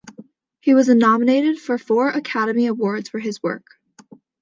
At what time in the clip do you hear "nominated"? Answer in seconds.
0.89-1.59